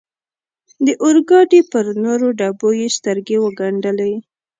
د 0.85 0.87
اورګاډي 1.03 1.61
پر 1.71 1.85
نورو 2.03 2.27
ډبو 2.39 2.69
یې 2.79 2.87
سترګې 2.97 3.37
و 3.39 3.45
ګنډلې. 3.59 4.13